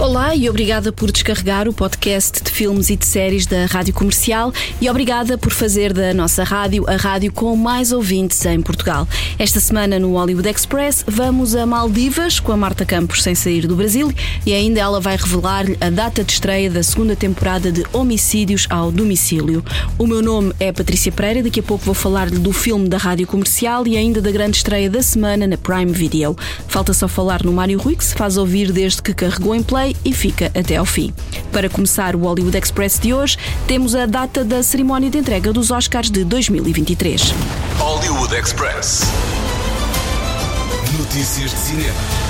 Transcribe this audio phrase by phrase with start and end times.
[0.00, 4.50] Olá e obrigada por descarregar o podcast de filmes e de séries da Rádio Comercial
[4.80, 9.06] e obrigada por fazer da nossa rádio a rádio com mais ouvintes em Portugal.
[9.38, 13.76] Esta semana no Hollywood Express vamos a Maldivas com a Marta Campos sem sair do
[13.76, 14.10] Brasil
[14.46, 18.90] e ainda ela vai revelar-lhe a data de estreia da segunda temporada de Homicídios ao
[18.90, 19.62] Domicílio.
[19.98, 23.26] O meu nome é Patrícia Pereira, daqui a pouco vou falar-lhe do filme da Rádio
[23.26, 26.34] Comercial e ainda da grande estreia da semana na Prime Video.
[26.68, 29.89] Falta só falar no Mário Rui, que se faz ouvir desde que carregou em play
[30.04, 31.12] e fica até ao fim.
[31.52, 35.70] Para começar o Hollywood Express de hoje, temos a data da cerimónia de entrega dos
[35.70, 37.34] Oscars de 2023.
[37.78, 39.02] Hollywood Express.
[40.98, 42.29] Notícias de cinema.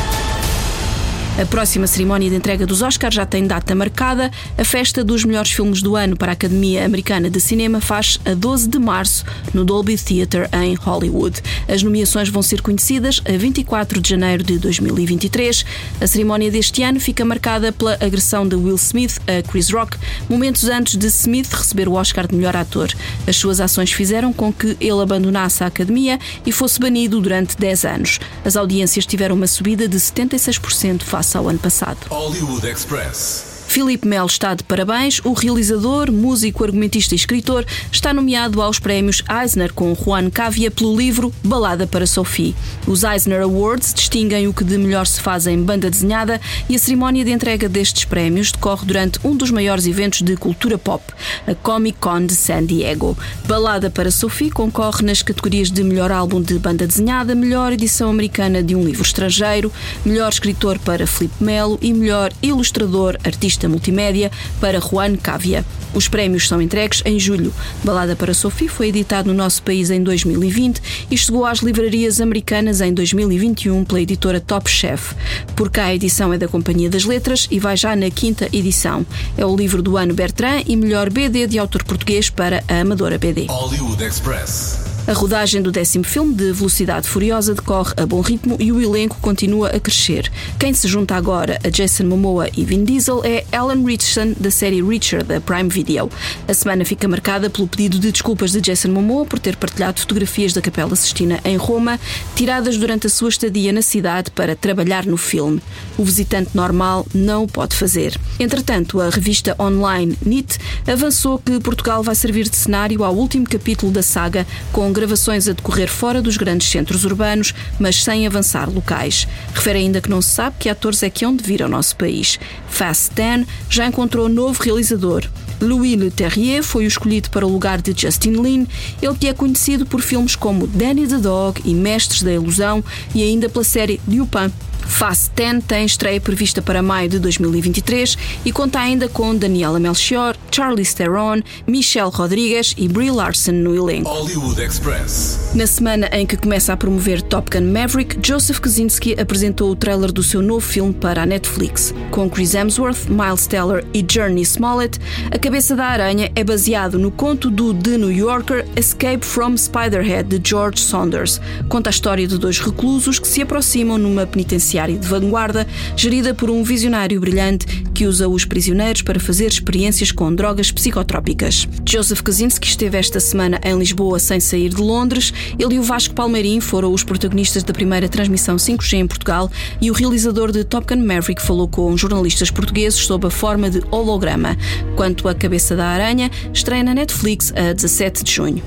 [1.38, 4.30] A próxima cerimónia de entrega dos Oscars já tem data marcada.
[4.58, 8.34] A festa dos melhores filmes do ano para a Academia Americana de Cinema faz a
[8.34, 11.40] 12 de março no Dolby Theatre em Hollywood.
[11.66, 15.64] As nomeações vão ser conhecidas a 24 de janeiro de 2023.
[16.00, 19.96] A cerimónia deste ano fica marcada pela agressão de Will Smith a Chris Rock,
[20.28, 22.90] momentos antes de Smith receber o Oscar de melhor ator.
[23.26, 27.84] As suas ações fizeram com que ele abandonasse a Academia e fosse banido durante 10
[27.86, 28.20] anos.
[28.44, 32.06] As audiências tiveram uma subida de 76% face ao ano passado.
[32.08, 33.49] Hollywood Express.
[33.70, 35.20] Filipe Melo está de parabéns.
[35.24, 40.96] O realizador, músico, argumentista e escritor está nomeado aos prémios Eisner com Juan Cavia pelo
[40.96, 42.56] livro Balada para Sophie.
[42.84, 46.78] Os Eisner Awards distinguem o que de melhor se faz em banda desenhada e a
[46.80, 51.04] cerimónia de entrega destes prémios decorre durante um dos maiores eventos de cultura pop,
[51.46, 53.16] a Comic Con de San Diego.
[53.46, 58.64] Balada para Sophie concorre nas categorias de melhor álbum de banda desenhada, melhor edição americana
[58.64, 59.72] de um livro estrangeiro,
[60.04, 64.30] melhor escritor para Filipe Melo e melhor ilustrador artista multimédia
[64.60, 65.64] para Juan Cavia.
[65.94, 67.52] Os prémios são entregues em julho.
[67.82, 72.80] Balada para Sophie foi editado no nosso país em 2020 e chegou às livrarias americanas
[72.80, 75.14] em 2021 pela editora Top Chef.
[75.56, 79.04] Por cá a edição é da Companhia das Letras e vai já na quinta edição.
[79.36, 83.18] É o livro do ano Bertrand e melhor BD de autor português para a Amadora
[83.18, 83.46] BD.
[83.48, 84.89] Hollywood Express.
[85.10, 89.16] A rodagem do décimo filme de Velocidade Furiosa decorre a bom ritmo e o elenco
[89.20, 90.30] continua a crescer.
[90.56, 94.80] Quem se junta agora a Jason Momoa e Vin Diesel é Alan Richardson, da série
[94.80, 96.08] Richard, da Prime Video.
[96.46, 100.52] A semana fica marcada pelo pedido de desculpas de Jason Momoa por ter partilhado fotografias
[100.52, 101.98] da Capela Sistina em Roma,
[102.36, 105.60] tiradas durante a sua estadia na cidade para trabalhar no filme.
[105.98, 108.16] O visitante normal não o pode fazer.
[108.38, 110.56] Entretanto, a revista online NIT
[110.86, 115.54] avançou que Portugal vai servir de cenário ao último capítulo da saga, com gravações a
[115.54, 119.26] decorrer fora dos grandes centros urbanos, mas sem avançar locais.
[119.54, 121.96] Refere ainda que não se sabe que atores é que hão de vir ao nosso
[121.96, 122.38] país.
[122.68, 125.26] Fast 10 já encontrou novo realizador.
[125.58, 128.66] Louis Leterrier foi o escolhido para o lugar de Justin Lin,
[129.00, 132.84] ele que é conhecido por filmes como Danny the Dog e Mestres da Ilusão
[133.14, 134.52] e ainda pela série Lupin.
[134.86, 140.36] Fast 10 tem estreia prevista para maio de 2023 e conta ainda com Daniela Melchior,
[140.50, 144.10] Charlize Theron, Michelle Rodrigues e Brie Larson no elenco.
[144.10, 145.52] Hollywood Express.
[145.54, 150.12] Na semana em que começa a promover Top Gun Maverick, Joseph Kosinski apresentou o trailer
[150.12, 151.94] do seu novo filme para a Netflix.
[152.10, 154.98] Com Chris Hemsworth, Miles Teller e Journey Smollett,
[155.30, 160.28] A Cabeça da Aranha é baseado no conto do The New Yorker Escape from Spiderhead
[160.28, 161.40] de George Saunders.
[161.68, 165.66] Conta a história de dois reclusos que se aproximam numa penitenciária de vanguarda,
[165.96, 171.68] gerida por um visionário brilhante que usa os prisioneiros para fazer experiências com drogas psicotrópicas.
[171.84, 175.34] Joseph Kaczynski esteve esta semana em Lisboa sem sair de Londres.
[175.58, 179.50] Ele e o Vasco Palmeirim foram os protagonistas da primeira transmissão 5G em Portugal
[179.80, 183.82] e o realizador de Top Gun Maverick falou com jornalistas portugueses sob a forma de
[183.90, 184.56] holograma.
[184.94, 188.62] Quanto à Cabeça da Aranha, estreia na Netflix a 17 de junho.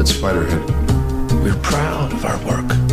[0.00, 0.62] At Spiderhead,
[1.44, 2.89] we're proud of our work.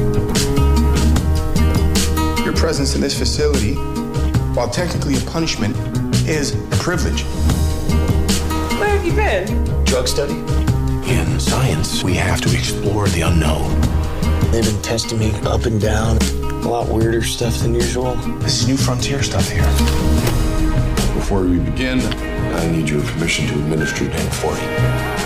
[2.58, 3.76] Your presence in this facility,
[4.56, 5.78] while technically a punishment,
[6.28, 7.22] is a privilege.
[8.80, 9.64] Where have you been?
[9.84, 10.34] Drug study?
[11.08, 13.80] In science, we have to explore the unknown.
[14.50, 16.18] They've been testing me up and down.
[16.18, 18.16] A lot weirder stuff than usual.
[18.40, 19.62] This is new frontier stuff here.
[21.14, 25.17] Before we begin, I need your permission to administer Pen 40.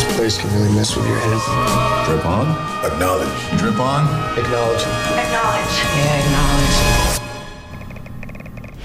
[0.00, 2.06] This place can really mess with your head.
[2.06, 2.46] Drip on?
[2.90, 3.58] Acknowledge.
[3.58, 4.06] Drip on?
[4.38, 4.80] Acknowledge.
[4.80, 5.74] Acknowledge.
[5.94, 7.20] Yeah, acknowledge.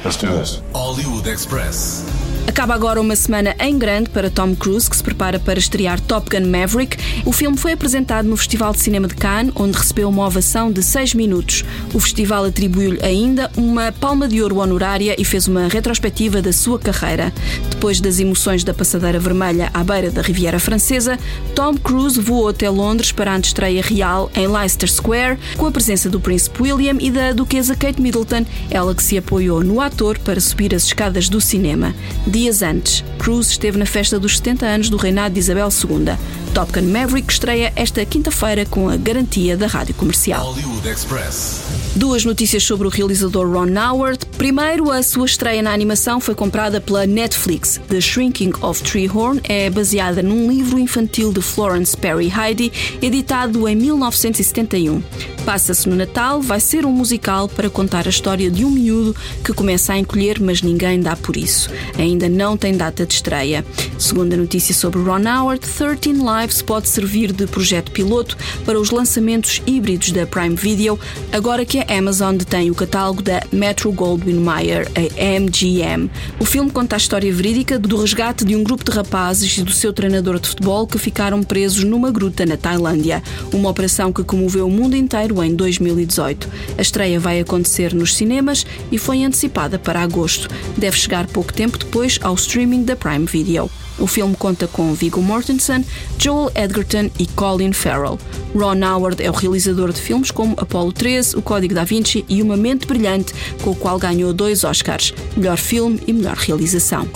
[0.03, 0.61] Let's do this.
[0.73, 2.24] Hollywood Express.
[2.47, 6.29] Acaba agora uma semana em grande para Tom Cruise, que se prepara para estrear Top
[6.29, 6.97] Gun Maverick.
[7.25, 10.81] O filme foi apresentado no Festival de Cinema de Cannes, onde recebeu uma ovação de
[10.81, 11.65] 6 minutos.
[11.93, 16.79] O festival atribuiu-lhe ainda uma palma de ouro honorária e fez uma retrospectiva da sua
[16.79, 17.33] carreira.
[17.69, 21.19] Depois das emoções da passadeira vermelha à beira da Riviera Francesa,
[21.53, 26.09] Tom Cruise voou até Londres para a estreia real em Leicester Square, com a presença
[26.09, 30.39] do príncipe William e da duquesa Kate Middleton, ela que se apoiou no ator para
[30.39, 31.93] subir as escadas do cinema.
[32.35, 36.17] Dias antes, Cruise esteve na festa dos 70 anos do reinado de Isabel II.
[36.53, 40.43] Top Gun Maverick estreia esta quinta-feira com a garantia da rádio comercial.
[40.43, 41.74] Hollywood Express.
[41.95, 44.19] Duas notícias sobre o realizador Ron Howard.
[44.37, 47.79] Primeiro, a sua estreia na animação foi comprada pela Netflix.
[47.87, 52.69] The Shrinking of Treehorn é baseada num livro infantil de Florence Perry Heidi,
[53.01, 55.01] editado em 1971.
[55.45, 59.53] Passa-se no Natal, vai ser um musical para contar a história de um miúdo que
[59.53, 61.69] começa a encolher, mas ninguém dá por isso.
[61.97, 63.63] Ainda não tem data de estreia.
[63.97, 69.61] Segunda notícia sobre Ron Howard, 13 Lives pode servir de projeto piloto para os lançamentos
[69.67, 70.99] híbridos da Prime Video,
[71.31, 76.09] agora que a Amazon detém o catálogo da Metro Goldwyn Mayer, a MGM.
[76.39, 79.71] O filme conta a história verídica do resgate de um grupo de rapazes e do
[79.71, 83.21] seu treinador de futebol que ficaram presos numa gruta na Tailândia,
[83.53, 86.49] uma operação que comoveu o mundo inteiro em 2018.
[86.77, 90.49] A estreia vai acontecer nos cinemas e foi antecipada para agosto.
[90.77, 93.69] Deve chegar pouco tempo depois ao streaming da Prime Video.
[93.99, 95.85] O filme conta com Viggo Mortensen,
[96.17, 98.19] Joel Edgerton e Colin Farrell.
[98.55, 102.41] Ron Howard é o realizador de filmes como Apollo 13, O Código da Vinci e
[102.41, 107.07] Uma Mente Brilhante, com o qual ganhou dois Oscars, melhor filme e melhor realização.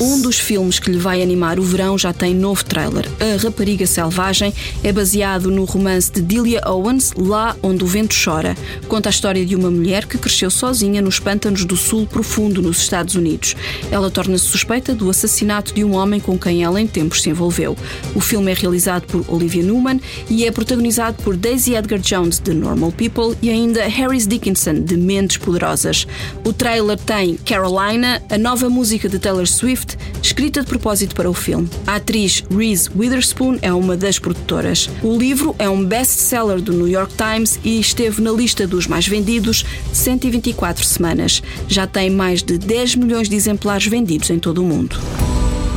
[0.00, 3.08] Um dos filmes que lhe vai animar o verão já tem novo trailer.
[3.20, 4.54] A Rapariga Selvagem
[4.84, 8.56] é baseado no romance de Delia Owens, Lá Onde o Vento Chora.
[8.86, 12.78] Conta a história de uma mulher que cresceu sozinha nos pântanos do sul profundo nos
[12.78, 13.56] Estados Unidos.
[13.90, 17.76] Ela torna-se suspeita do assassinato de um homem com quem ela em tempos se envolveu.
[18.14, 22.52] O filme é realizado por Olivia Newman e é protagonizado por Daisy Edgar Jones, de
[22.52, 26.06] Normal People, e ainda Harris Dickinson, de Mentes Poderosas.
[26.44, 31.34] O trailer tem Carolina, a nova música de Taylor Swift, escrita de propósito para o
[31.34, 31.68] filme.
[31.86, 34.90] A atriz Reese Witherspoon é uma das produtoras.
[35.02, 39.06] O livro é um best-seller do New York Times e esteve na lista dos mais
[39.06, 41.42] vendidos 124 semanas.
[41.68, 44.98] Já tem mais de 10 milhões de exemplares vendidos em todo o mundo.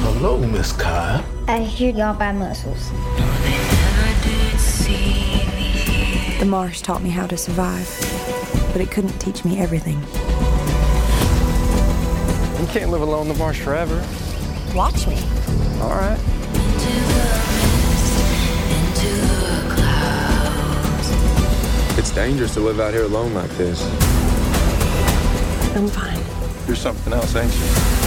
[0.04, 1.24] Hello, Miss Kyle.
[1.48, 2.90] I hear y'all buy muscles.
[6.40, 7.88] The marsh taught me how to survive,
[8.72, 10.00] but it couldn't teach me everything.
[12.60, 14.04] You can't live alone in the marsh forever.
[14.74, 15.18] Watch me.
[15.82, 16.20] All right.
[22.00, 23.84] It's dangerous to live out here alone like this.
[25.76, 26.20] I'm fine.
[26.66, 28.01] You're something else, ain't you?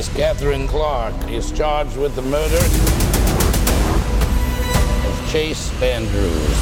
[0.00, 2.56] Miss Catherine Clark is charged with the murder
[5.06, 6.56] of Chase Andrews.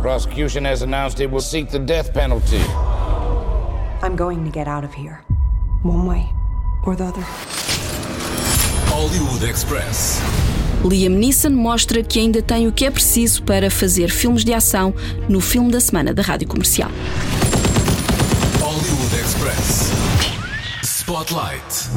[0.00, 2.62] Prosecution has announced it will seek the death penalty.
[4.02, 5.22] I'm going to get out of here.
[5.82, 6.32] One way
[6.86, 7.24] or the other.
[8.88, 10.18] Hollywood Express.
[10.82, 14.94] Liam Neeson mostra que ainda tem o que é preciso para fazer filmes de ação
[15.28, 16.90] no filme da semana da Rádio Comercial.
[18.62, 20.35] Hollywood Express.
[21.06, 21.88] Spotlight.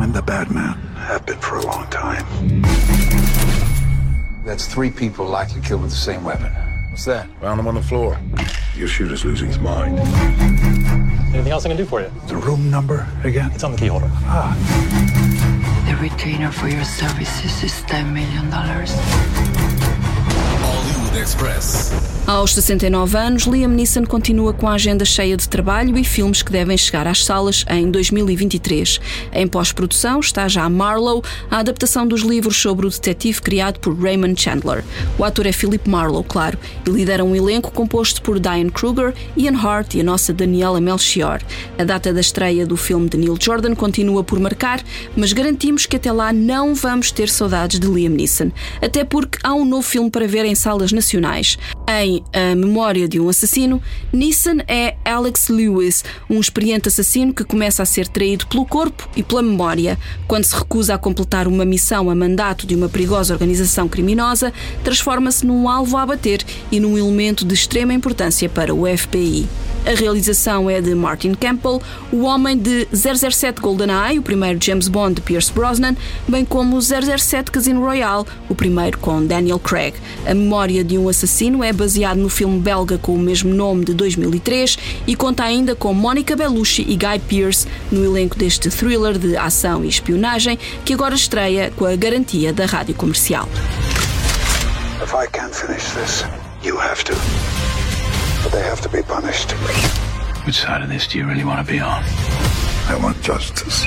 [0.00, 0.72] I'm the bad man.
[0.96, 2.24] Have been for a long time.
[4.46, 6.50] That's three people likely killed with the same weapon.
[6.88, 7.28] What's that?
[7.42, 8.18] Found him on the floor.
[8.74, 9.98] Your shooter's losing his mind.
[11.34, 12.10] Anything else I can do for you?
[12.26, 13.50] The room number again?
[13.52, 14.08] It's on the key holder.
[14.24, 14.56] Ah.
[15.86, 18.50] The retainer for your services is $10 million.
[20.62, 22.15] Hollywood Express.
[22.26, 26.50] Aos 69 anos, Liam Neeson continua com a agenda cheia de trabalho e filmes que
[26.50, 29.00] devem chegar às salas em 2023.
[29.32, 34.40] Em pós-produção está já Marlowe, a adaptação dos livros sobre o detetive criado por Raymond
[34.40, 34.84] Chandler.
[35.16, 39.56] O ator é Philip Marlowe, claro, e lidera um elenco composto por Diane Kruger, Ian
[39.56, 41.40] Hart e a nossa Daniela Melchior.
[41.78, 44.82] A data da estreia do filme de Neil Jordan continua por marcar,
[45.16, 48.50] mas garantimos que até lá não vamos ter saudades de Liam Neeson.
[48.82, 51.58] Até porque há um novo filme para ver em salas nacionais nacionais.
[52.32, 53.82] A Memória de um Assassino,
[54.12, 59.22] Neeson é Alex Lewis, um experiente assassino que começa a ser traído pelo corpo e
[59.22, 59.98] pela memória.
[60.26, 65.46] Quando se recusa a completar uma missão a mandato de uma perigosa organização criminosa, transforma-se
[65.46, 69.46] num alvo a abater e num elemento de extrema importância para o FBI.
[69.86, 71.80] A realização é de Martin Campbell,
[72.10, 75.94] o homem de 007 GoldenEye, o primeiro James Bond de Pierce Brosnan,
[76.26, 79.94] bem como 007 Casino Royale, o primeiro com Daniel Craig.
[80.26, 81.72] A memória de um assassino é
[82.06, 86.36] baseado no filme belga com o mesmo nome de 2003 e conta ainda com Monica
[86.36, 91.72] Bellucci e Guy Pearce no elenco deste thriller de ação e espionagem que agora estreia
[91.74, 93.48] com a garantia da rádio comercial.
[95.02, 96.24] If I can't finish this,
[96.62, 97.14] you have to.
[98.44, 99.52] But they have to be punished.
[100.46, 102.04] Which side of this do you really want to be on?
[102.88, 103.84] I want justice.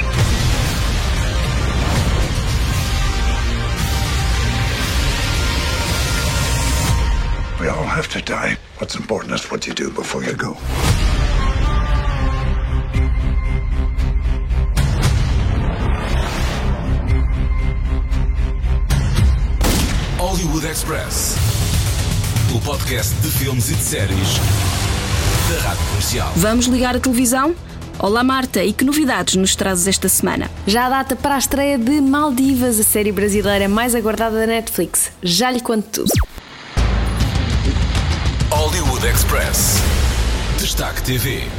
[7.89, 8.58] Have to die.
[8.77, 10.55] What's important is what you do before you go.
[20.17, 21.36] Hollywood Express.
[22.55, 24.38] O podcast de filmes e de séries
[25.50, 26.31] da Rádio Comercial.
[26.36, 27.55] Vamos ligar a televisão?
[27.98, 30.50] Olá Marta, e que novidades nos trazes esta semana?
[30.65, 35.12] Já a data para a estreia de Maldivas, a série brasileira mais aguardada da Netflix.
[35.22, 36.38] Já lhe conto tudo.
[38.70, 39.82] Hollywood Express.
[40.60, 41.59] Destaque TV.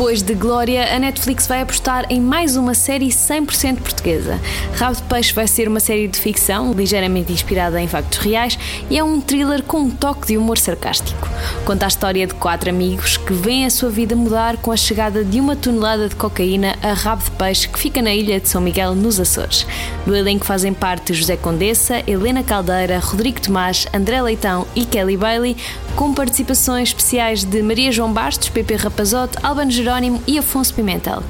[0.00, 4.40] Depois de Glória, a Netflix vai apostar em mais uma série 100% portuguesa.
[4.74, 8.96] Rabo de Peixe vai ser uma série de ficção, ligeiramente inspirada em factos reais, e
[8.96, 11.28] é um thriller com um toque de humor sarcástico.
[11.66, 15.22] Conta a história de quatro amigos que veem a sua vida mudar com a chegada
[15.22, 18.62] de uma tonelada de cocaína a Rabo de Peixe, que fica na ilha de São
[18.62, 19.66] Miguel, nos Açores.
[20.06, 25.58] Do elenco fazem parte José Condessa, Helena Caldeira, Rodrigo Tomás, André Leitão e Kelly Bailey,
[25.94, 31.20] com participações especiais de Maria João Bastos, Pepe Rapazote, Albano Jerónimo e Afonso Pimentel.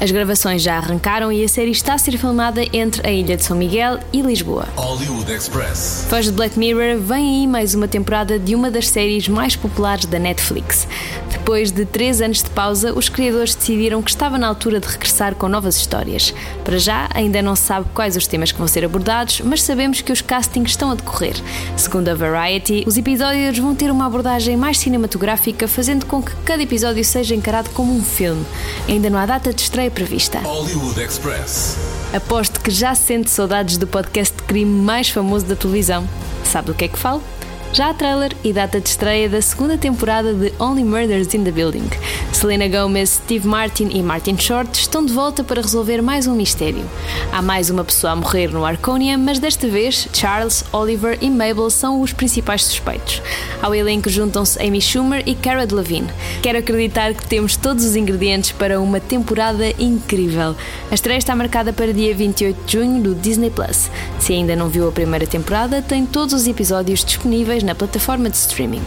[0.00, 3.44] As gravações já arrancaram e a série está a ser filmada entre a Ilha de
[3.44, 4.66] São Miguel e Lisboa.
[4.74, 6.04] Hollywood Express.
[6.08, 10.06] Fãs de Black Mirror, vem aí mais uma temporada de uma das séries mais populares
[10.06, 10.88] da Netflix.
[11.30, 15.34] Depois de três anos de pausa, os criadores decidiram que estava na altura de regressar
[15.36, 16.34] com novas histórias.
[16.64, 20.00] Para já, ainda não se sabe quais os temas que vão ser abordados, mas sabemos
[20.00, 21.36] que os castings estão a decorrer.
[21.76, 26.62] Segundo a Variety, os episódios vão ter uma abordagem mais cinematográfica, fazendo com que cada
[26.62, 28.44] episódio seja encarado como um filme.
[28.88, 30.38] Ainda não há data de estreia prevista.
[30.38, 31.76] Hollywood Express.
[32.12, 36.08] Aposto que já sente saudades do podcast de crime mais famoso da televisão.
[36.44, 37.22] Sabe do que é que falo?
[37.70, 41.52] Já há trailer e data de estreia da segunda temporada de Only Murders in the
[41.52, 41.88] Building.
[42.32, 46.84] Selena Gomez, Steve Martin e Martin Short estão de volta para resolver mais um mistério.
[47.30, 51.68] Há mais uma pessoa a morrer no Arconia, mas desta vez Charles, Oliver e Mabel
[51.68, 53.20] são os principais suspeitos.
[53.60, 56.10] Ao elenco juntam-se Amy Schumer e Cara Delevingne.
[56.42, 60.56] Quero acreditar que temos todos os ingredientes para uma temporada incrível.
[60.90, 63.90] A estreia está marcada para dia 28 de junho do Disney Plus.
[64.18, 68.36] Se ainda não viu a primeira temporada, tem todos os episódios disponíveis na plataforma de
[68.36, 68.84] streaming.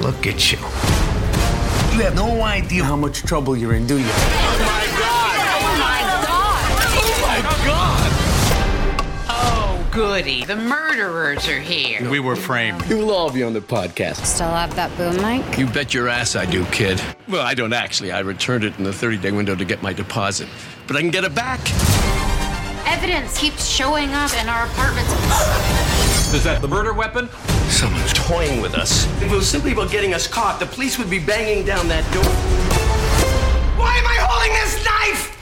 [0.00, 0.58] Look at you.
[1.96, 4.04] You have no idea how much trouble you're in, do you?
[4.04, 5.36] Oh my god!
[5.56, 6.62] Oh my god!
[6.92, 8.12] Oh my god!
[9.28, 10.44] Oh, goody.
[10.44, 12.08] The murderers are here.
[12.10, 12.84] We were framed.
[12.90, 14.26] You will all be on the podcast.
[14.26, 15.58] Still have that boom mic?
[15.58, 17.00] You bet your ass I do, kid.
[17.28, 18.12] Well, I don't actually.
[18.12, 20.48] I returned it in the 30 day window to get my deposit.
[20.86, 21.60] But I can get it back.
[22.86, 26.15] Evidence keeps showing up in our apartments.
[26.34, 27.28] Is that the murder weapon?
[27.68, 29.06] Someone's toying with us.
[29.22, 32.04] If it was simply about getting us caught, the police would be banging down that
[32.12, 32.24] door.
[33.78, 35.32] Why am I holding this knife?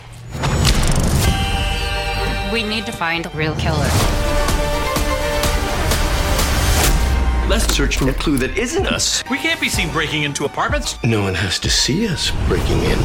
[2.52, 3.88] We need to find a real killer.
[7.48, 9.24] Let's search for a clue that isn't us.
[9.30, 11.02] We can't be seen breaking into apartments.
[11.02, 12.98] No one has to see us breaking in.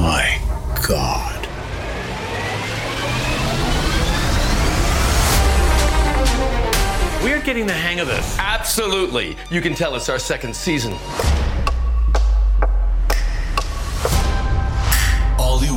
[0.00, 0.40] My
[0.86, 1.33] God.
[7.24, 8.36] We're getting the hang of this.
[8.38, 9.34] Absolutely.
[9.48, 10.92] You can tell it's our second season.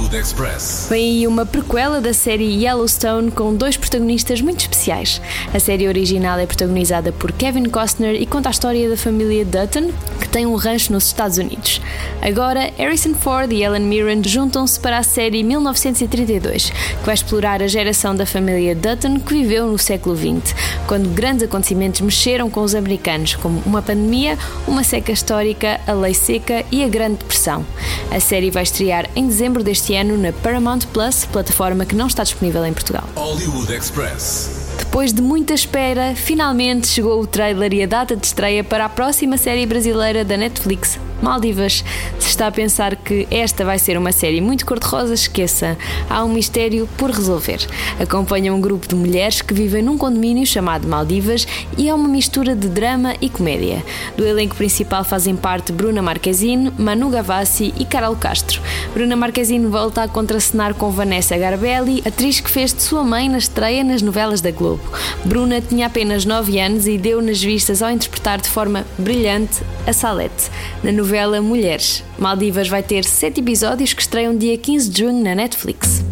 [0.07, 0.87] Hollywood Express.
[0.89, 5.21] Vem aí uma prequela da série Yellowstone com dois protagonistas muito especiais.
[5.53, 9.91] A série original é protagonizada por Kevin Costner e conta a história da família Dutton,
[10.19, 11.81] que tem um rancho nos Estados Unidos.
[12.21, 17.67] Agora, Harrison Ford e Ellen Mirren juntam-se para a série 1932, que vai explorar a
[17.67, 20.55] geração da família Dutton que viveu no século XX,
[20.87, 24.37] quando grandes acontecimentos mexeram com os americanos, como uma pandemia,
[24.67, 27.65] uma seca histórica, a lei seca e a Grande Depressão.
[28.11, 32.23] A série vai estrear em dezembro deste ano na Paramount Plus, plataforma que não está
[32.23, 33.03] disponível em Portugal.
[33.15, 34.86] Hollywood Express.
[34.97, 38.89] Depois de muita espera, finalmente chegou o trailer e a data de estreia para a
[38.89, 41.83] próxima série brasileira da Netflix, Maldivas.
[42.17, 45.77] Se está a pensar que esta vai ser uma série muito cor-de-rosa, esqueça.
[46.09, 47.59] Há um mistério por resolver.
[47.99, 52.55] Acompanha um grupo de mulheres que vivem num condomínio chamado Maldivas e é uma mistura
[52.55, 53.83] de drama e comédia.
[54.15, 58.61] Do elenco principal fazem parte Bruna Marquezine, Manu Gavassi e Carol Castro.
[58.95, 63.37] Bruna Marquezine volta a contracenar com Vanessa Garbelli, atriz que fez de sua mãe na
[63.37, 64.86] estreia nas novelas da Globo.
[65.25, 69.93] Bruna tinha apenas 9 anos e deu nas vistas ao interpretar de forma brilhante a
[69.93, 70.49] Salete.
[70.83, 72.03] Na novela Mulheres.
[72.17, 76.03] Maldivas vai ter sete episódios que estreiam dia 15 de junho na Netflix.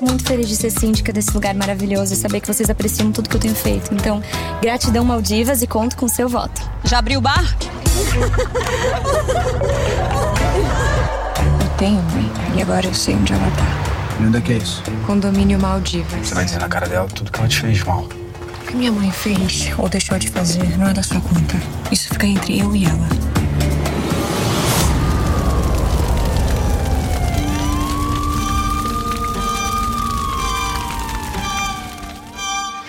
[0.00, 3.36] Muito feliz de ser síndica desse lugar maravilhoso e saber que vocês apreciam tudo que
[3.36, 3.94] eu tenho feito.
[3.94, 4.22] Então,
[4.60, 6.60] gratidão Maldivas e conto com seu voto.
[6.84, 7.56] Já abriu o bar?
[11.60, 13.81] eu tenho mãe e agora eu sei onde ela tá.
[14.22, 14.82] E onde é que é isso?
[15.04, 16.28] Condomínio Maldivas.
[16.28, 18.06] Você vai dizer na cara dela tudo que ela te fez mal
[18.72, 21.60] que minha mãe fez ou deixou de fazer não é da sua conta.
[21.90, 23.08] Isso fica entre eu e ela.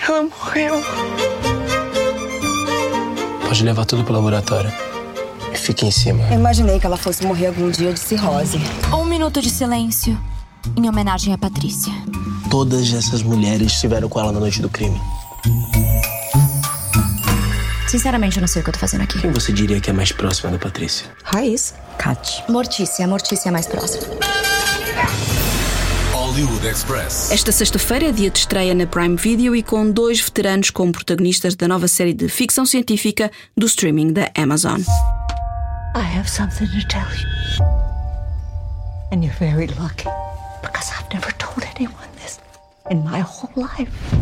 [0.08, 0.82] Ela morreu.
[3.46, 4.72] Pode levar tudo pro laboratório.
[5.52, 6.24] E fique em cima.
[6.30, 8.58] Eu imaginei que ela fosse morrer algum dia de cirrose.
[8.94, 10.18] Um minuto de silêncio
[10.76, 11.94] em homenagem a Patrícia.
[12.50, 15.00] Todas essas mulheres estiveram com ela na noite do crime.
[17.88, 19.20] Sinceramente, eu não sei o que eu tô fazendo aqui.
[19.20, 21.06] Quem você diria que é mais próxima da Patrícia?
[21.24, 21.76] Raiz.
[21.98, 22.44] Kat.
[22.50, 23.08] Mortícia.
[23.08, 24.08] Mortícia é mais próxima.
[26.12, 27.30] Hollywood Express.
[27.30, 31.56] Esta sexta-feira é dia de estreia na Prime Video e com dois veteranos como protagonistas
[31.56, 34.82] da nova série de ficção científica do streaming da Amazon.
[35.96, 37.28] I have something to tell you.
[39.12, 40.10] And you're very lucky
[40.84, 42.40] because I've never told anyone this
[42.90, 44.14] in my whole life.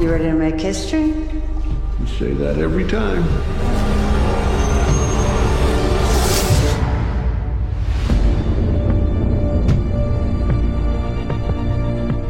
[0.00, 1.06] You ready to make history?
[1.06, 3.24] You say that every time.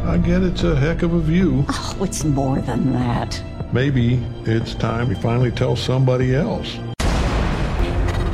[0.07, 1.65] I get it's a heck of a view.
[1.69, 3.43] Oh, it's more than that.
[3.71, 6.79] Maybe it's time we finally tell somebody else.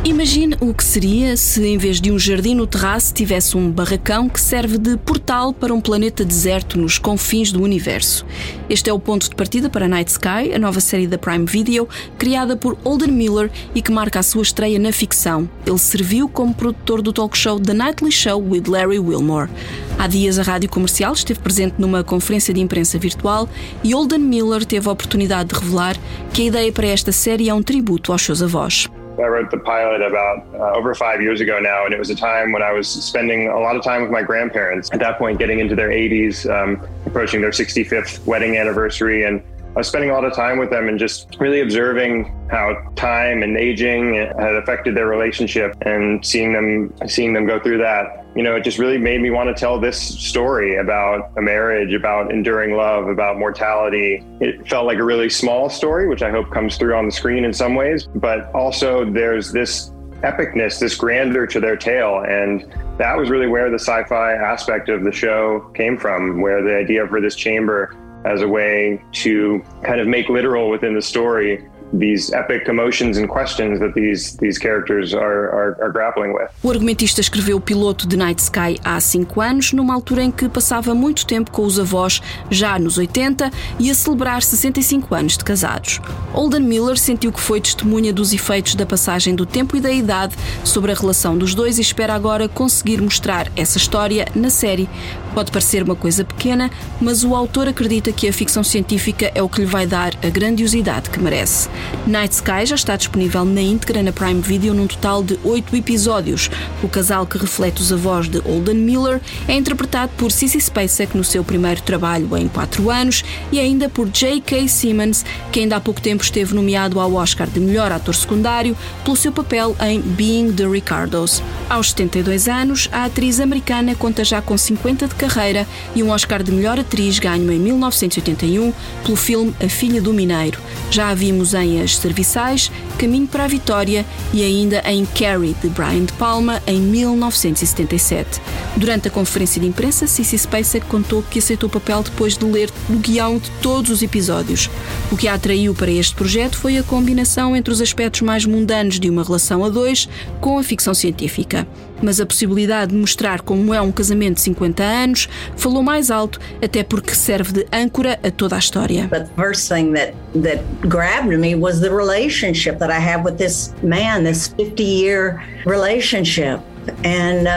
[0.05, 4.29] Imagine o que seria se, em vez de um jardim no terraço, tivesse um barracão
[4.29, 8.23] que serve de portal para um planeta deserto nos confins do universo.
[8.69, 11.89] Este é o ponto de partida para Night Sky, a nova série da Prime Video,
[12.19, 15.49] criada por Holden Miller e que marca a sua estreia na ficção.
[15.65, 19.49] Ele serviu como produtor do talk show The Nightly Show with Larry Wilmore.
[19.97, 23.49] Há dias, a rádio comercial esteve presente numa conferência de imprensa virtual
[23.83, 25.97] e Holden Miller teve a oportunidade de revelar
[26.31, 28.87] que a ideia para esta série é um tributo aos seus avós.
[29.19, 32.15] I wrote the pilot about uh, over five years ago now, and it was a
[32.15, 34.91] time when I was spending a lot of time with my grandparents.
[34.91, 39.41] At that point, getting into their 80s, um, approaching their 65th wedding anniversary, and
[39.75, 43.43] I was spending a lot of time with them and just really observing how time
[43.43, 48.25] and aging had affected their relationship and seeing them seeing them go through that.
[48.37, 51.93] You know, it just really made me want to tell this story about a marriage,
[51.93, 54.23] about enduring love, about mortality.
[54.39, 57.43] It felt like a really small story, which I hope comes through on the screen
[57.43, 62.23] in some ways, but also there's this epicness, this grandeur to their tale.
[62.25, 66.63] And that was really where the sci fi aspect of the show came from, where
[66.63, 67.93] the idea for this chamber
[68.25, 73.27] as a way to kind of make literal within the story these epic emotions and
[73.27, 76.49] questions that these, these characters are, are, are grappling with.
[76.63, 80.49] O argumentista escreveu o piloto de Night Sky há cinco anos, numa altura em que
[80.49, 85.43] passava muito tempo com os avós, já nos 80, e a celebrar 65 anos de
[85.43, 85.99] casados.
[86.31, 90.35] Holden Miller sentiu que foi testemunha dos efeitos da passagem do tempo e da idade
[90.63, 94.89] sobre a relação dos dois e espera agora conseguir mostrar essa história na série.
[95.35, 96.71] Pode parecer uma coisa pequena,
[97.01, 100.29] mas o autor acredita que a ficção científica é o que lhe vai dar a
[100.29, 101.67] grandiosidade que merece.
[102.07, 106.49] Night Sky já está disponível na íntegra na Prime Video num total de oito episódios.
[106.81, 111.23] O casal que reflete os avós de Holden Miller é interpretado por Sissy Spacek no
[111.25, 113.21] seu primeiro trabalho em quatro anos
[113.51, 114.69] e ainda por J.K.
[114.69, 119.17] Simmons, que ainda há pouco tempo esteve nomeado ao Oscar de melhor ator secundário pelo
[119.17, 121.43] seu papel em Being the Ricardos.
[121.69, 126.43] Aos 72 anos, a atriz americana conta já com 50 de carreira e um Oscar
[126.43, 128.71] de melhor atriz ganho em 1981
[129.03, 130.59] pelo filme A Filha do Mineiro.
[130.91, 135.69] Já a vimos em As Serviçais, Caminho para a Vitória e ainda em Carrie, de
[135.69, 138.41] Brian De Palma, em 1977.
[138.77, 142.69] Durante a conferência de imprensa, Cissy Spacek contou que aceitou o papel depois de ler
[142.89, 144.69] o guião de todos os episódios.
[145.09, 148.99] O que a atraiu para este projeto foi a combinação entre os aspectos mais mundanos
[148.99, 150.09] de uma relação a dois
[150.41, 151.65] com a ficção científica.
[152.01, 156.39] Mas a possibilidade de mostrar como é um casamento de 50 anos falou mais alto,
[156.61, 159.07] até porque serve de âncora a toda a história.
[159.07, 163.37] But the first thing that that grabbed me was the relationship that I have with
[163.37, 166.59] this man, this 50-year relationship.
[167.03, 167.47] And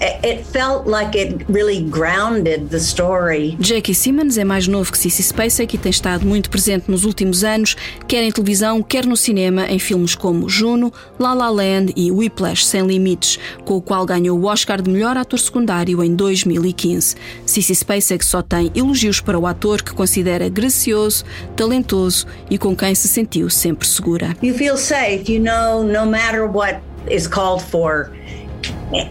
[0.00, 3.56] it felt like it really grounded the story.
[3.58, 3.94] J.K.
[3.94, 7.76] Simmons é mais novo que Cissy Spacek e tem estado muito presente nos últimos anos,
[8.06, 12.66] quer em televisão, quer no cinema, em filmes como Juno, La La Land e Whiplash
[12.66, 17.16] Sem Limites, com o qual ganhou o Oscar de melhor ator secundário em 2015.
[17.46, 21.24] Cissy Spacek só tem elogios para o ator que considera gracioso,
[21.56, 24.36] talentoso e com quem se sentiu sempre segura.
[24.42, 28.10] You feel safe, you know, no matter what is called for.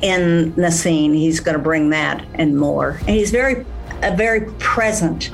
[0.01, 1.13] In the scene.
[1.13, 2.97] He's going to bring that and more.
[3.01, 3.65] And he's very
[4.03, 5.31] a very present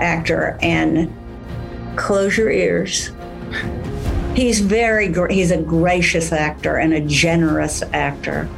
[0.00, 0.58] actor.
[0.62, 1.12] And
[1.96, 3.10] close your ears.
[4.34, 8.48] He's very he's a gracious actor and a generous actor.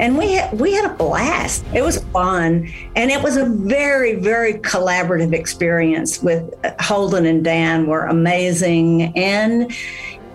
[0.00, 1.62] And we had, we had a blast.
[1.74, 6.22] It was fun, and it was a very very collaborative experience.
[6.22, 9.70] With uh, Holden and Dan were amazing, and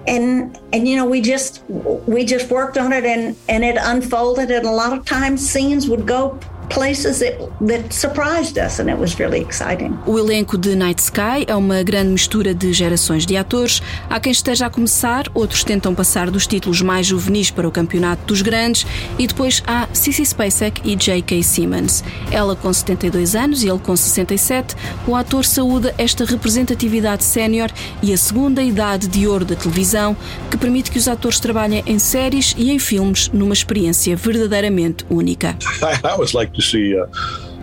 [0.08, 4.52] and and you know we just we just worked on it and and it unfolded.
[4.52, 6.40] And a lot of times scenes would go
[6.70, 9.98] places that, that surprised us and it was really exciting.
[10.06, 13.82] O elenco de Night Sky é uma grande mistura de gerações de atores.
[14.10, 18.26] Há quem esteja a começar, outros tentam passar dos títulos mais juvenis para o campeonato
[18.26, 18.86] dos grandes
[19.18, 21.44] e depois há Cissy Spacek e J.K.
[21.44, 22.04] Simmons.
[22.32, 24.76] Ela com 72 anos e ele com 67,
[25.08, 27.70] o ator saúda esta representatividade sénior
[28.02, 30.16] e a segunda idade de ouro da televisão
[30.50, 35.58] que permite que os atores trabalhem em séries e em filmes numa experiência verdadeiramente única.
[36.04, 37.06] I was like to see, uh,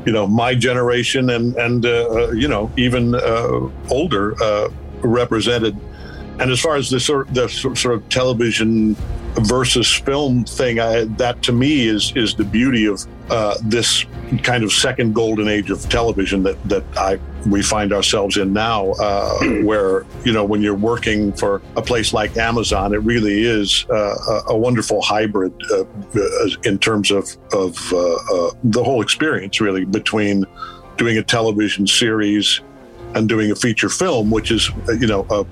[0.06, 4.68] you know, my generation and and uh, uh you know even uh, older uh,
[5.02, 5.76] represented.
[6.38, 8.96] And as far as the sort the sort of television
[9.34, 14.04] versus film thing, I, that to me is is the beauty of uh, this
[14.42, 18.92] kind of second golden age of television that that I we find ourselves in now,
[18.92, 23.86] uh, where you know when you're working for a place like Amazon, it really is
[23.90, 25.84] uh, a, wonderful hybrid uh,
[26.64, 30.44] in terms of of uh, uh, the whole experience, really between
[30.96, 32.60] doing a television series
[33.14, 35.44] and doing a feature film, which is you know a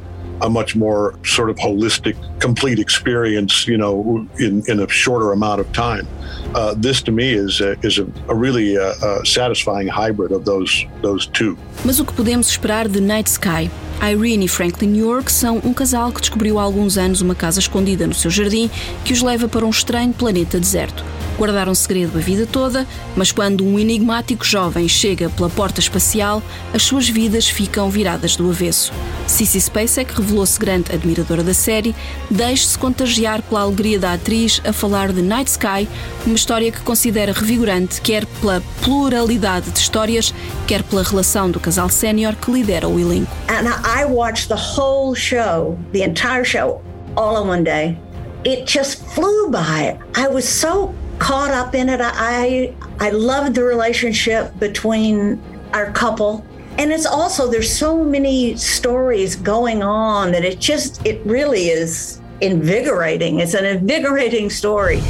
[0.43, 5.61] a much more sort of holistic, complete experience, you know, in, in a shorter amount
[5.61, 6.07] of time.
[6.55, 10.45] Uh, this to me is a, is a, a really uh, uh, satisfying hybrid of
[10.45, 11.57] those those two.
[11.85, 13.71] Mas o que podemos esperar de Night Sky?
[14.03, 18.07] Irene e Franklin York são um casal que descobriu há alguns anos uma casa escondida
[18.07, 18.71] no seu jardim
[19.05, 21.05] que os leva para um estranho planeta deserto.
[21.37, 26.83] Guardaram segredo a vida toda, mas quando um enigmático jovem chega pela porta espacial, as
[26.83, 28.93] suas vidas ficam viradas do avesso.
[29.27, 31.95] Cissy Spacek revelou-se grande admiradora da série,
[32.31, 35.89] deixe-se contagiar pela alegria da atriz a falar de Night Sky,
[36.25, 40.33] uma história que considera revigorante, quer pela pluralidade de histórias,
[40.69, 43.31] quer pela relação do casal sénior que lidera o elenco.
[43.49, 46.81] And I watched the whole show, the entire show,
[47.17, 47.99] all in one day.
[48.45, 49.99] It just flew by.
[50.17, 52.01] I was so caught up in it.
[52.01, 55.39] I I loved the relationship between
[55.75, 56.45] our couple.
[56.81, 62.23] And it's also there's so many stories going on that it just it really is
[62.41, 63.41] invigorating.
[63.41, 65.01] It's an invigorating story.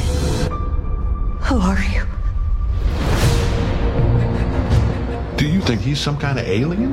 [1.47, 2.05] Who are you?
[5.37, 6.91] Do you think he's some kind of alien?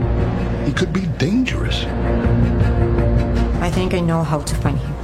[0.64, 1.82] He could be dangerous.
[3.60, 4.94] I think I know how to find him.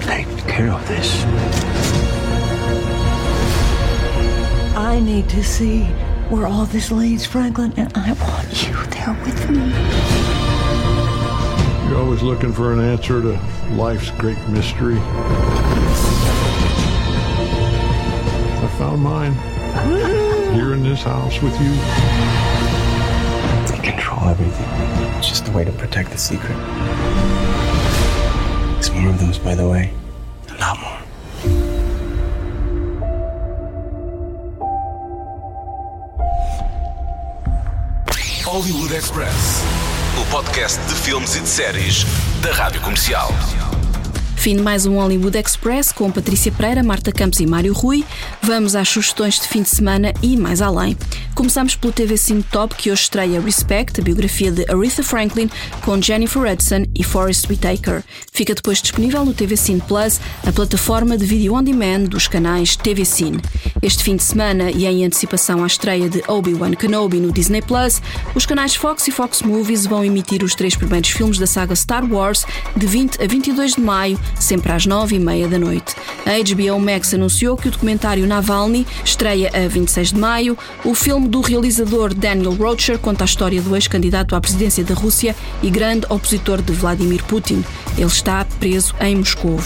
[0.00, 1.22] Take care of this.
[4.74, 5.86] I need to see
[6.30, 9.72] where all this leads, Franklin, and I want you there with me.
[11.88, 13.40] You're always looking for an answer to
[13.72, 14.98] life's great mystery.
[18.58, 19.32] I found mine
[20.54, 21.70] here in this house with you.
[23.72, 24.68] They control everything.
[25.16, 26.56] It's just a way to protect the secret.
[28.74, 29.94] There's more of those, by the way.
[30.50, 30.97] A lot more.
[38.58, 39.62] Hollywood Express,
[40.20, 42.04] o podcast de filmes e de séries
[42.42, 43.28] da Rádio Comercial.
[44.34, 48.04] Fim de mais um Hollywood Express com Patrícia Pereira, Marta Campos e Mário Rui.
[48.42, 50.96] Vamos às sugestões de fim de semana e mais além.
[51.38, 55.48] Começamos pelo TV Cine Top, que hoje estreia Respect, a biografia de Aretha Franklin,
[55.84, 58.02] com Jennifer Hudson e Forrest Whitaker.
[58.32, 62.74] Fica depois disponível no TV Cine Plus, a plataforma de vídeo on demand dos canais
[62.74, 63.40] TV Cine.
[63.80, 68.02] Este fim de semana, e em antecipação à estreia de Obi-Wan Kenobi no Disney Plus,
[68.34, 72.04] os canais Fox e Fox Movies vão emitir os três primeiros filmes da saga Star
[72.12, 72.44] Wars
[72.76, 75.94] de 20 a 22 de maio, sempre às 9 e meia da noite.
[76.26, 80.58] A HBO Max anunciou que o documentário Navalny estreia a 26 de maio.
[80.84, 85.36] O filme do realizador Daniel Rocher conta a história do ex-candidato à presidência da Rússia
[85.62, 87.62] e grande opositor de Vladimir Putin.
[87.96, 89.60] Ele está preso em Moscou.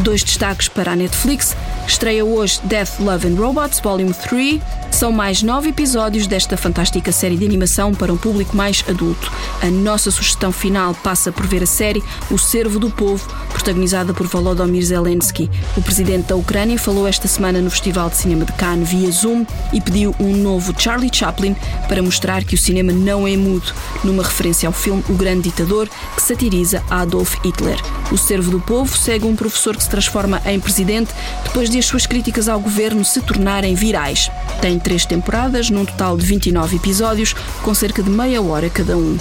[0.00, 1.56] Dois destaques para a Netflix.
[1.86, 4.60] Estreia hoje Death, Love and Robots Volume 3.
[4.90, 9.30] São mais nove episódios desta fantástica série de animação para um público mais adulto.
[9.62, 13.28] A nossa sugestão final passa por ver a série O Servo do Povo,
[13.66, 15.50] protagonizada por Volodymyr Zelensky.
[15.76, 19.44] O presidente da Ucrânia falou esta semana no Festival de Cinema de Cannes via Zoom
[19.72, 21.56] e pediu um novo Charlie Chaplin
[21.88, 23.74] para mostrar que o cinema não é mudo,
[24.04, 27.80] numa referência ao filme O Grande Ditador, que satiriza Adolf Hitler.
[28.12, 31.86] O Servo do Povo segue um professor que se transforma em presidente depois de as
[31.86, 34.30] suas críticas ao governo se tornarem virais.
[34.60, 39.18] Tem três temporadas, num total de 29 episódios, com cerca de meia hora cada um.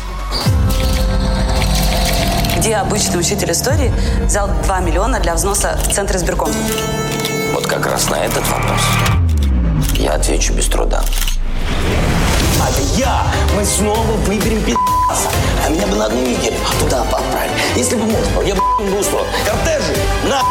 [2.65, 3.93] Где обычный учитель истории
[4.25, 6.51] взял 2 миллиона для взноса в Центр избирком?
[7.54, 8.82] Вот как раз на этот вопрос
[9.93, 11.04] я отвечу без труда.
[12.60, 13.21] А это я!
[13.56, 15.30] Мы снова выберем пи***ца.
[15.63, 17.54] А меня бы на одну неделю туда поправили.
[17.75, 19.28] Если бы можно, я бы бы устроил.
[19.45, 19.95] Кортежи,
[20.28, 20.41] на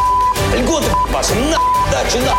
[0.57, 1.59] льготы ваши, на
[1.90, 2.35] дачи, на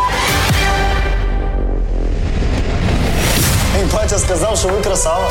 [3.76, 5.30] Мій батя сказав, що ви красава.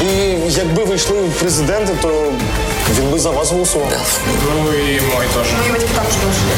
[0.00, 0.06] І
[0.48, 2.32] якби ви йшли в президенти, то
[2.98, 4.20] він би за вас голосував.
[4.44, 5.50] Ну и мой тоже.
[5.58, 6.54] Мои батьки також должны.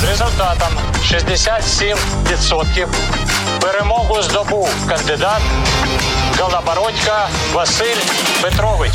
[0.00, 0.68] З результатом
[1.02, 2.86] 67%
[3.60, 5.40] перемогу здобув кандидат
[6.38, 8.02] Голобородько Василь
[8.42, 8.92] Петрович.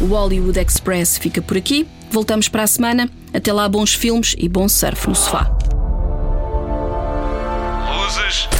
[0.00, 1.86] O Hollywood Express fica por aqui.
[2.12, 3.08] Voltamos para a semana.
[3.34, 5.50] Até lá, bons filmes e bom surf no sofá.
[7.96, 8.59] Luzes.